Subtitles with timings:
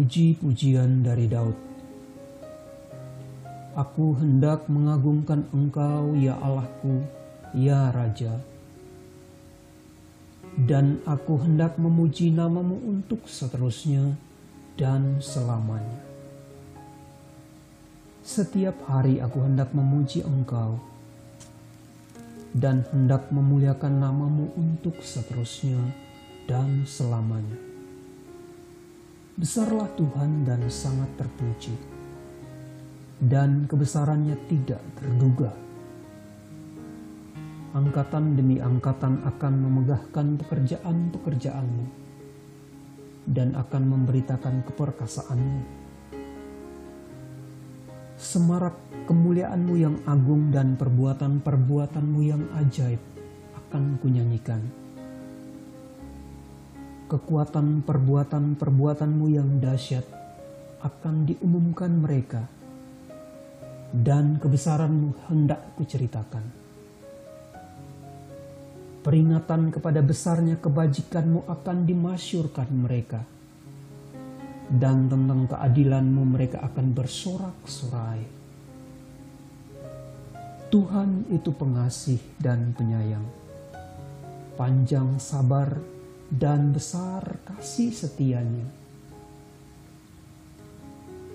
[0.00, 1.52] Puji-pujian dari Daud.
[3.76, 7.04] Aku hendak mengagungkan Engkau, ya Allahku,
[7.52, 8.40] ya Raja.
[10.56, 14.16] Dan aku hendak memuji namamu untuk seterusnya
[14.80, 16.00] dan selamanya.
[18.24, 20.80] Setiap hari aku hendak memuji Engkau
[22.56, 25.76] dan hendak memuliakan namamu untuk seterusnya
[26.48, 27.69] dan selamanya.
[29.40, 31.72] Besarlah Tuhan dan sangat terpuji,
[33.24, 35.48] dan kebesarannya tidak terduga.
[37.72, 41.86] Angkatan demi angkatan akan memegahkan pekerjaan-pekerjaanmu
[43.32, 45.64] dan akan memberitakan keperkasaanmu.
[48.20, 48.76] Semarak
[49.08, 53.00] kemuliaanmu yang agung dan perbuatan-perbuatanmu yang ajaib
[53.56, 54.79] akan kunyanyikan
[57.10, 60.06] kekuatan perbuatan-perbuatanmu yang dahsyat
[60.78, 62.46] akan diumumkan mereka,
[63.90, 66.62] dan kebesaranmu hendak kuceritakan.
[69.02, 73.26] Peringatan kepada besarnya kebajikanmu akan dimasyurkan mereka,
[74.70, 78.22] dan tentang keadilanmu mereka akan bersorak-sorai.
[80.70, 83.26] Tuhan itu pengasih dan penyayang,
[84.54, 85.74] panjang sabar
[86.30, 88.62] dan besar kasih setianya.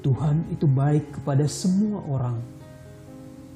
[0.00, 2.40] Tuhan itu baik kepada semua orang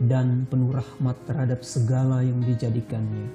[0.00, 3.28] dan penuh rahmat terhadap segala yang dijadikannya.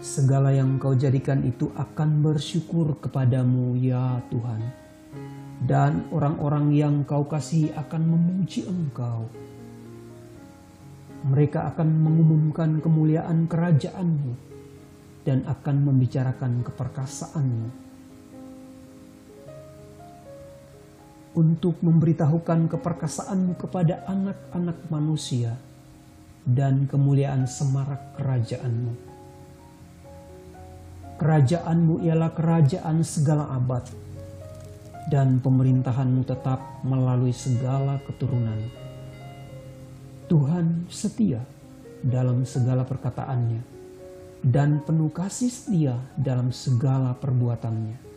[0.00, 4.62] Segala yang kau jadikan itu akan bersyukur kepadamu ya Tuhan.
[5.62, 9.30] Dan orang-orang yang kau kasihi akan memuji engkau.
[11.22, 14.51] Mereka akan mengumumkan kemuliaan kerajaanmu
[15.22, 17.70] dan akan membicarakan keperkasaanmu.
[21.32, 25.56] Untuk memberitahukan keperkasaanmu kepada anak-anak manusia
[26.44, 28.92] dan kemuliaan semarak kerajaanmu.
[31.16, 33.86] Kerajaanmu ialah kerajaan segala abad
[35.08, 38.58] dan pemerintahanmu tetap melalui segala keturunan.
[40.28, 41.40] Tuhan setia
[42.02, 43.71] dalam segala perkataannya
[44.42, 48.10] dan penuh kasih setia dalam segala perbuatannya.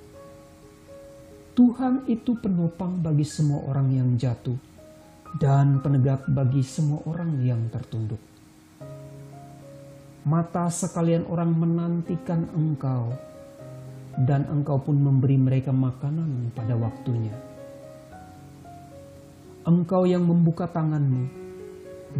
[1.54, 4.58] Tuhan itu penopang bagi semua orang yang jatuh
[5.38, 8.20] dan penegak bagi semua orang yang tertunduk.
[10.26, 13.14] Mata sekalian orang menantikan engkau
[14.26, 17.38] dan engkau pun memberi mereka makanan pada waktunya.
[19.70, 21.30] Engkau yang membuka tanganmu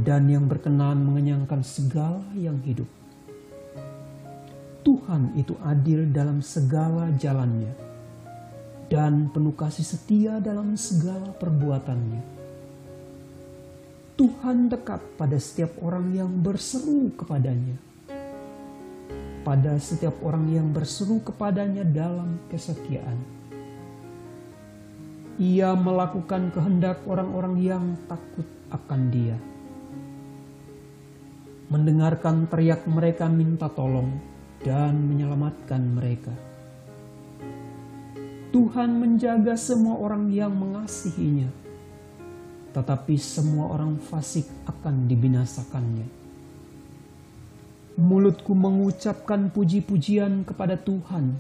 [0.06, 2.88] dan yang berkenan mengenyangkan segala yang hidup
[4.86, 7.74] Tuhan itu adil dalam segala jalannya
[8.86, 12.22] dan penuh kasih setia dalam segala perbuatannya.
[14.14, 17.82] Tuhan dekat pada setiap orang yang berseru kepadanya.
[19.42, 23.18] Pada setiap orang yang berseru kepadanya dalam kesetiaan.
[25.42, 29.38] Ia melakukan kehendak orang-orang yang takut akan dia.
[31.74, 34.35] Mendengarkan teriak mereka minta tolong
[34.66, 36.34] dan menyelamatkan mereka.
[38.50, 41.54] Tuhan menjaga semua orang yang mengasihinya,
[42.74, 46.08] tetapi semua orang fasik akan dibinasakannya.
[48.02, 51.38] Mulutku mengucapkan puji-pujian kepada Tuhan,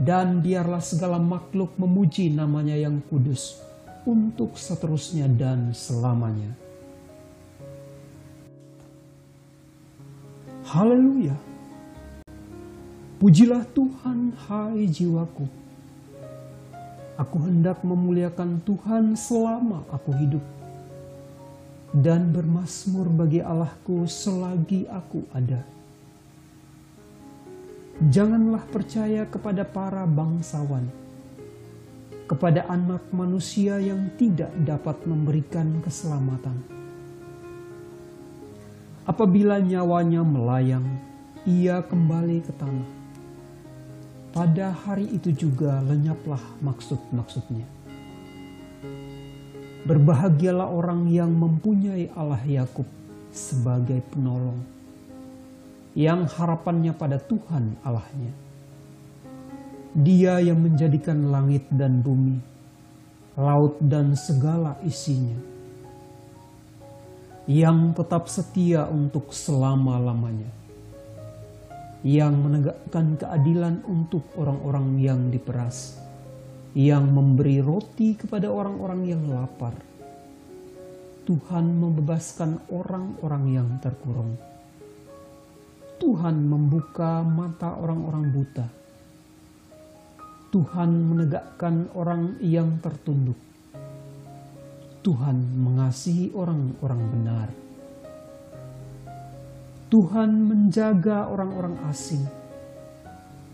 [0.00, 3.60] dan biarlah segala makhluk memuji namanya yang kudus
[4.08, 6.56] untuk seterusnya dan selamanya.
[10.64, 11.49] Haleluya!
[13.20, 15.44] Pujilah Tuhan, hai jiwaku.
[17.20, 20.40] Aku hendak memuliakan Tuhan selama aku hidup,
[21.92, 25.60] dan bermasmur bagi Allahku selagi aku ada.
[28.08, 30.88] Janganlah percaya kepada para bangsawan,
[32.24, 36.56] kepada anak manusia yang tidak dapat memberikan keselamatan.
[39.04, 40.88] Apabila nyawanya melayang,
[41.44, 42.99] ia kembali ke tanah
[44.30, 47.66] pada hari itu juga lenyaplah maksud-maksudnya.
[49.80, 52.86] Berbahagialah orang yang mempunyai Allah Yakub
[53.34, 54.62] sebagai penolong,
[55.98, 58.32] yang harapannya pada Tuhan Allahnya.
[59.90, 62.38] Dia yang menjadikan langit dan bumi,
[63.34, 65.34] laut dan segala isinya,
[67.50, 70.59] yang tetap setia untuk selama-lamanya
[72.06, 76.00] yang menegakkan keadilan untuk orang-orang yang diperas
[76.76, 79.74] yang memberi roti kepada orang-orang yang lapar.
[81.26, 84.38] Tuhan membebaskan orang-orang yang terkurung.
[86.00, 88.66] Tuhan membuka mata orang-orang buta.
[90.50, 93.38] Tuhan menegakkan orang yang tertunduk.
[95.06, 97.48] Tuhan mengasihi orang-orang benar.
[99.90, 102.22] Tuhan menjaga orang-orang asing.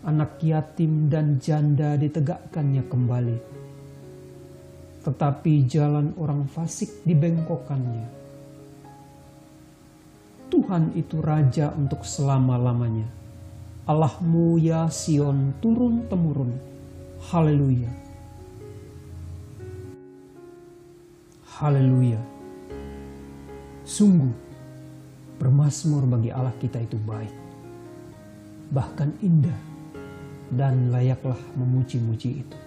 [0.05, 3.37] Anak yatim dan janda ditegakkannya kembali.
[5.01, 8.05] Tetapi jalan orang fasik dibengkokkannya.
[10.53, 13.09] Tuhan itu raja untuk selama-lamanya.
[13.89, 16.53] Allahmu ya Sion turun-temurun.
[17.33, 17.89] Haleluya.
[21.57, 22.21] Haleluya.
[23.81, 24.46] Sungguh
[25.37, 27.29] Bermasmur bagi Allah kita itu baik,
[28.73, 29.53] bahkan indah,
[30.49, 32.57] dan layaklah memuji-muji itu.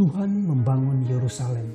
[0.00, 1.68] Tuhan membangun Yerusalem.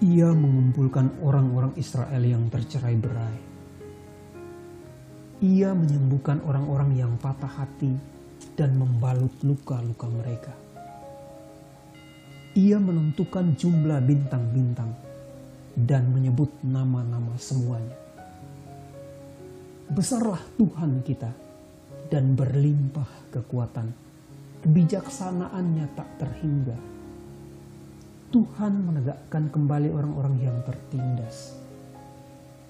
[0.00, 3.36] Ia mengumpulkan orang-orang Israel yang tercerai berai.
[5.44, 7.92] Ia menyembuhkan orang-orang yang patah hati
[8.56, 10.61] dan membalut luka-luka mereka
[12.52, 14.92] ia menentukan jumlah bintang-bintang
[15.72, 17.96] dan menyebut nama-nama semuanya.
[19.88, 21.32] Besarlah Tuhan kita
[22.12, 23.88] dan berlimpah kekuatan.
[24.62, 26.78] Kebijaksanaannya tak terhingga.
[28.32, 31.56] Tuhan menegakkan kembali orang-orang yang tertindas,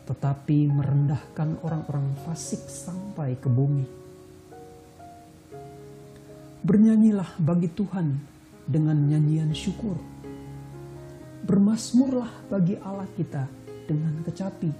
[0.06, 3.86] tetapi merendahkan orang-orang fasik sampai ke bumi.
[6.62, 8.31] Bernyanyilah bagi Tuhan
[8.66, 9.98] dengan nyanyian syukur.
[11.42, 13.50] Bermasmurlah bagi Allah kita
[13.86, 14.70] dengan kecapi.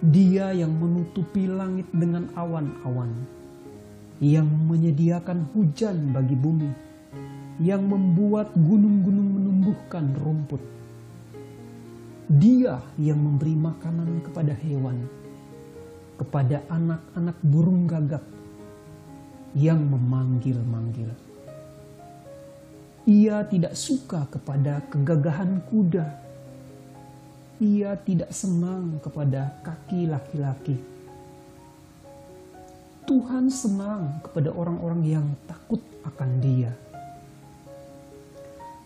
[0.00, 3.12] Dia yang menutupi langit dengan awan-awan,
[4.22, 6.72] yang menyediakan hujan bagi bumi,
[7.60, 10.62] yang membuat gunung-gunung menumbuhkan rumput.
[12.30, 15.04] Dia yang memberi makanan kepada hewan,
[16.16, 18.24] kepada anak-anak burung gagak,
[19.52, 21.29] yang memanggil-manggil.
[23.10, 26.06] Ia tidak suka kepada kegagahan kuda.
[27.58, 30.78] Ia tidak senang kepada kaki laki-laki.
[33.10, 36.70] Tuhan senang kepada orang-orang yang takut akan Dia,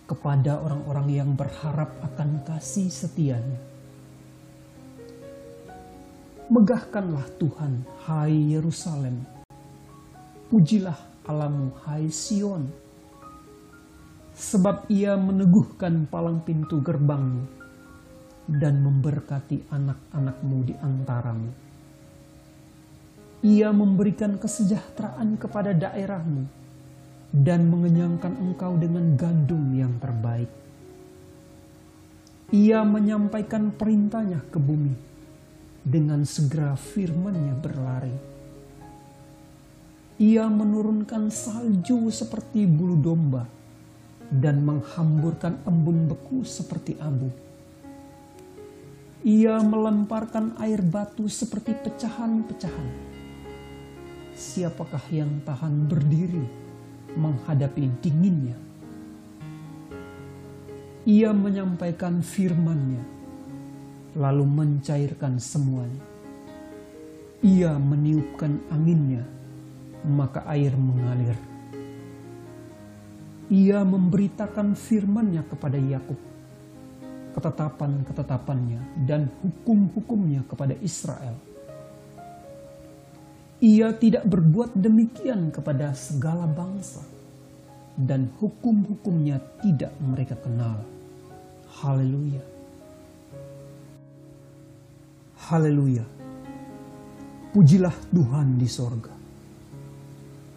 [0.08, 3.60] kepada orang-orang yang berharap akan kasih setianya.
[6.48, 9.20] Megahkanlah Tuhan, hai Yerusalem.
[10.48, 10.96] Pujilah
[11.28, 12.83] alamu, hai Sion
[14.34, 17.46] sebab ia meneguhkan palang pintu gerbangmu
[18.50, 21.50] dan memberkati anak-anakmu di antaramu.
[23.44, 26.44] Ia memberikan kesejahteraan kepada daerahmu
[27.30, 30.48] dan mengenyangkan engkau dengan gandum yang terbaik.
[32.54, 34.94] Ia menyampaikan perintahnya ke bumi,
[35.84, 38.16] dengan segera firmannya berlari.
[40.16, 43.44] Ia menurunkan salju seperti bulu domba,
[44.30, 47.28] dan menghamburkan embun beku seperti abu.
[49.24, 52.88] Ia melemparkan air batu seperti pecahan-pecahan.
[54.36, 56.44] Siapakah yang tahan berdiri
[57.16, 58.58] menghadapi dinginnya?
[61.08, 63.04] Ia menyampaikan firman-Nya,
[64.16, 66.04] lalu mencairkan semuanya.
[67.40, 69.24] Ia meniupkan anginnya,
[70.04, 71.53] maka air mengalir
[73.52, 76.16] ia memberitakan firman-Nya kepada Yakub,
[77.36, 81.36] ketetapan-ketetapannya dan hukum-hukumnya kepada Israel.
[83.60, 87.04] Ia tidak berbuat demikian kepada segala bangsa,
[87.96, 90.80] dan hukum-hukumnya tidak mereka kenal.
[91.84, 92.44] Haleluya.
[95.44, 96.04] Haleluya.
[97.52, 99.12] Pujilah Tuhan di sorga.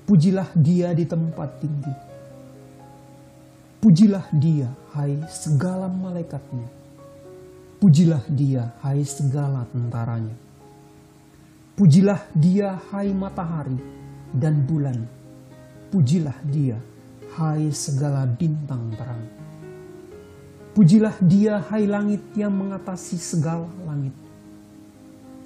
[0.08, 2.08] Pujilah dia di tempat tinggi
[3.77, 6.65] Pujilah dia, hai segala malaikatnya.
[7.77, 10.34] Pujilah dia, hai segala tentaranya.
[11.77, 13.77] Pujilah dia, hai matahari
[14.34, 14.98] dan bulan.
[15.93, 16.81] Pujilah dia,
[17.38, 19.22] hai segala bintang terang.
[20.74, 24.17] Pujilah dia, hai langit yang mengatasi segala langit.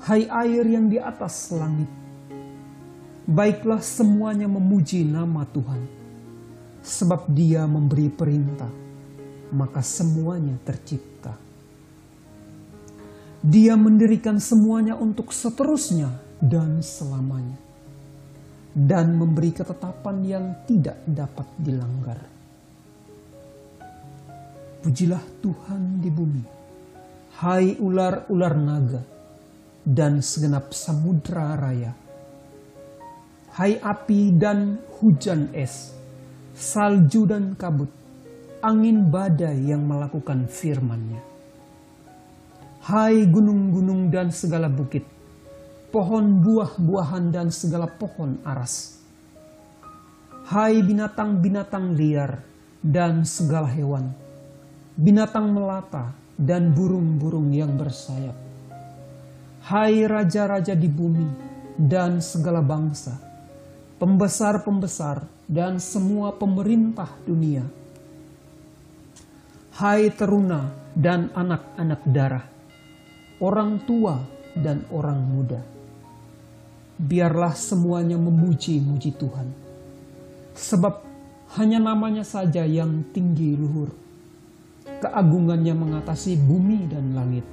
[0.08, 1.92] Hai air yang di atas langit.
[3.28, 6.01] Baiklah semuanya memuji nama Tuhan
[6.92, 8.68] sebab dia memberi perintah,
[9.56, 11.32] maka semuanya tercipta.
[13.40, 16.12] Dia mendirikan semuanya untuk seterusnya
[16.44, 17.72] dan selamanya.
[18.72, 22.20] dan memberi ketetapan yang tidak dapat dilanggar.
[24.82, 26.44] Pujilah Tuhan di bumi,
[27.44, 29.04] hai ular-ular naga,
[29.84, 31.94] dan segenap samudra raya.
[33.52, 35.92] Hai api dan hujan es,
[36.52, 37.90] salju dan kabut,
[38.60, 41.22] angin badai yang melakukan firman-Nya.
[42.82, 45.06] Hai gunung-gunung dan segala bukit,
[45.94, 49.00] pohon buah-buahan dan segala pohon aras.
[50.50, 52.42] Hai binatang-binatang liar
[52.82, 54.12] dan segala hewan,
[54.98, 58.36] binatang melata dan burung-burung yang bersayap.
[59.62, 61.30] Hai raja-raja di bumi
[61.78, 63.31] dan segala bangsa,
[64.02, 67.62] pembesar-pembesar dan semua pemerintah dunia.
[69.78, 72.50] Hai teruna dan anak-anak darah,
[73.38, 74.18] orang tua
[74.58, 75.62] dan orang muda.
[76.98, 79.54] Biarlah semuanya memuji-muji Tuhan.
[80.58, 81.06] Sebab
[81.62, 83.94] hanya namanya saja yang tinggi luhur.
[84.98, 87.46] Keagungannya mengatasi bumi dan langit.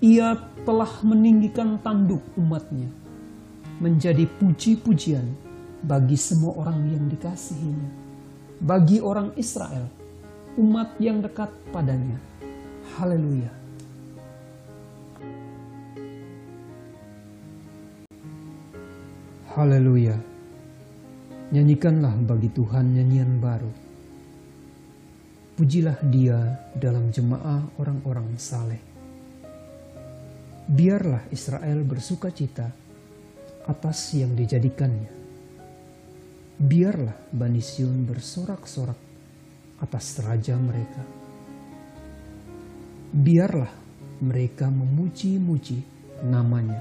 [0.00, 0.32] Ia
[0.64, 3.03] telah meninggikan tanduk umatnya.
[3.82, 5.26] Menjadi puji-pujian
[5.82, 7.90] bagi semua orang yang dikasihinya.
[8.62, 9.90] Bagi orang Israel,
[10.56, 12.16] umat yang dekat padanya.
[12.96, 13.50] Haleluya.
[19.54, 20.18] Haleluya.
[21.54, 23.70] Nyanyikanlah bagi Tuhan nyanyian baru.
[25.54, 28.82] Pujilah dia dalam jemaah orang-orang saleh.
[30.66, 32.83] Biarlah Israel bersuka cita
[33.64, 35.12] atas yang dijadikannya.
[36.54, 39.00] Biarlah Bani Sion bersorak-sorak
[39.82, 41.02] atas raja mereka.
[43.14, 43.72] Biarlah
[44.22, 45.82] mereka memuji-muji
[46.24, 46.80] namanya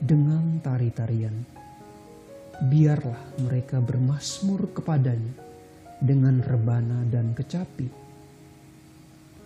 [0.00, 1.60] dengan tari-tarian
[2.60, 5.32] biarlah mereka bermasmur kepadanya
[5.96, 7.88] dengan rebana dan kecapi.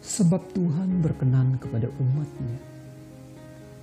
[0.02, 2.74] Sebab Tuhan berkenan kepada umatnya.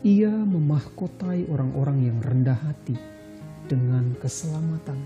[0.02, 2.98] Ia memahkotai orang-orang yang rendah hati
[3.70, 4.98] dengan keselamatan.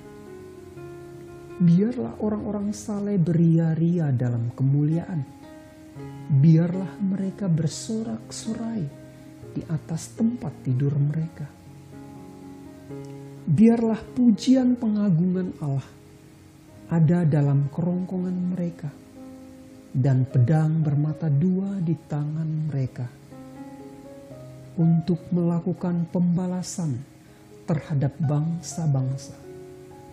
[1.60, 5.24] Biarlah orang-orang saleh beria-ria dalam kemuliaan.
[6.32, 8.84] Biarlah mereka bersorak-sorai
[9.56, 11.66] di atas tempat tidur mereka
[13.46, 15.86] biarlah pujian pengagungan Allah
[16.90, 18.90] ada dalam kerongkongan mereka
[19.94, 23.06] dan pedang bermata dua di tangan mereka
[24.76, 27.00] untuk melakukan pembalasan
[27.66, 29.36] terhadap bangsa-bangsa,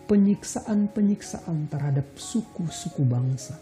[0.07, 3.59] penyiksaan-penyiksaan terhadap suku-suku bangsa,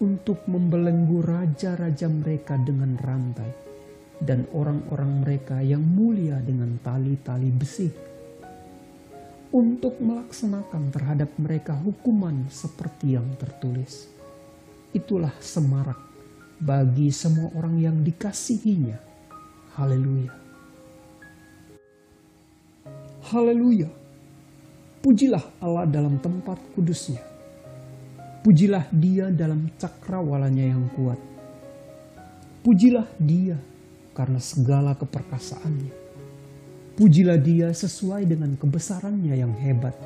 [0.00, 3.50] untuk membelenggu raja-raja mereka dengan rantai
[4.20, 7.88] dan orang-orang mereka yang mulia dengan tali-tali besi
[9.50, 14.06] untuk melaksanakan terhadap mereka hukuman seperti yang tertulis.
[14.94, 15.98] Itulah semarak
[16.62, 19.09] bagi semua orang yang dikasihinya.
[19.74, 20.32] Haleluya.
[23.30, 23.88] Haleluya.
[25.00, 27.22] Pujilah Allah dalam tempat kudusnya.
[28.40, 31.20] Pujilah dia dalam cakrawalanya yang kuat.
[32.60, 33.56] Pujilah dia
[34.12, 36.00] karena segala keperkasaannya
[37.00, 39.96] Pujilah dia sesuai dengan kebesarannya yang hebat.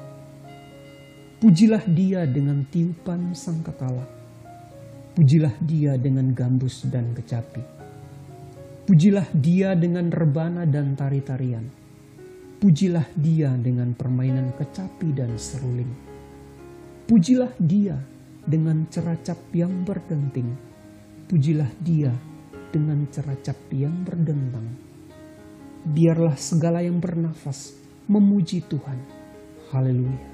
[1.43, 4.07] Pujilah dia dengan tiupan sangkakala.
[5.19, 7.74] Pujilah dia dengan gambus dan kecapi.
[8.85, 11.65] Pujilah dia dengan rebana dan tari-tarian.
[12.61, 15.89] Pujilah dia dengan permainan kecapi dan seruling.
[17.09, 17.97] Pujilah dia
[18.45, 20.53] dengan ceracap yang berdenting.
[21.29, 22.13] Pujilah dia
[22.73, 24.95] dengan ceracap yang berdentang
[25.85, 27.77] biarlah segala yang bernafas
[28.09, 28.97] memuji Tuhan.
[29.69, 30.34] Haleluya.